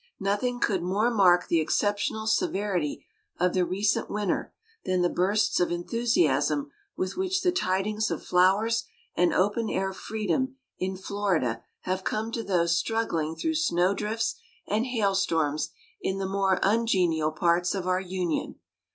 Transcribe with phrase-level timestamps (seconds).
[0.19, 3.05] Nothing could more mark the exceptional severity
[3.39, 4.51] of the recent winter
[4.83, 10.55] than the bursts of enthusiasm with which the tidings of flowers and open air freedom
[10.79, 15.69] in Florida have come to those struggling through snow drifts and hail storms
[16.01, 18.55] in the more ungenial parts of our Union.